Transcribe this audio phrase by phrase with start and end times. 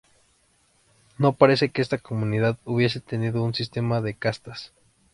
[1.19, 4.73] No parece que esta comunidad hubiese tenido un sistema de castas.